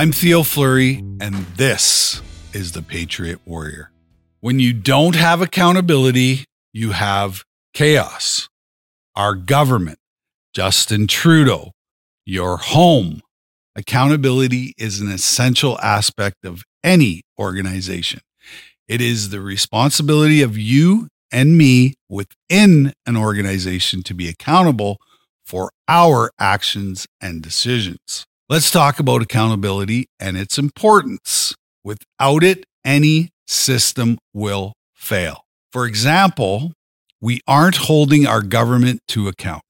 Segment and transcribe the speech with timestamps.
[0.00, 2.22] I'm Theo Fleury, and this
[2.54, 3.90] is the Patriot Warrior.
[4.40, 7.44] When you don't have accountability, you have
[7.74, 8.48] chaos.
[9.14, 9.98] Our government,
[10.54, 11.72] Justin Trudeau,
[12.24, 13.20] your home.
[13.76, 18.20] Accountability is an essential aspect of any organization.
[18.88, 24.96] It is the responsibility of you and me within an organization to be accountable
[25.44, 28.24] for our actions and decisions.
[28.50, 31.54] Let's talk about accountability and its importance.
[31.84, 35.44] Without it, any system will fail.
[35.70, 36.72] For example,
[37.20, 39.62] we aren't holding our government to account.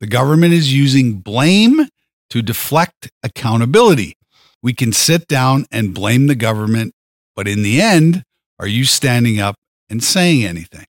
[0.00, 1.88] The government is using blame
[2.28, 4.18] to deflect accountability.
[4.62, 6.92] We can sit down and blame the government,
[7.34, 8.22] but in the end,
[8.58, 9.54] are you standing up
[9.88, 10.84] and saying anything?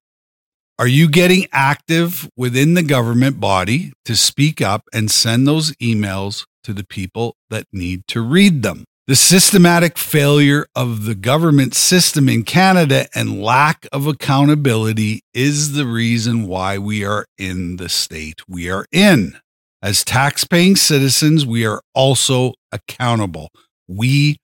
[0.77, 6.43] Are you getting active within the government body to speak up and send those emails
[6.67, 8.83] to the people that need to read them?
[9.07, 15.85] The systematic failure of the government system in Canada and lack of accountability is the
[15.85, 19.39] reason why we are in the state we are in.
[19.81, 23.47] As tax-paying citizens, we are also accountable.
[23.87, 24.39] We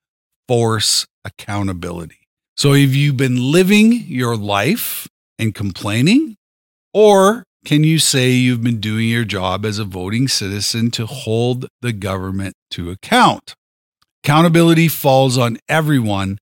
[0.47, 2.19] force accountability.
[2.55, 6.37] So have you been living your life and complaining?
[6.93, 11.65] Or can you say you've been doing your job as a voting citizen to hold
[11.81, 13.55] the government to account?
[14.21, 16.39] Accountability falls on everyone,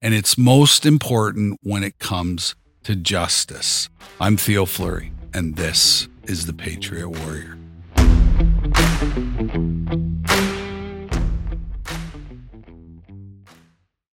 [0.00, 3.90] and it's most important when it comes to justice.
[4.18, 7.58] I'm Theo Fleury, and this is The Patriot Warrior.